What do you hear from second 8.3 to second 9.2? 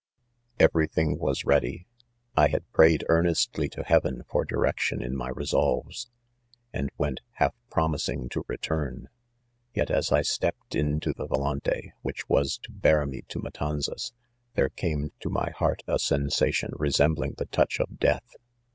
return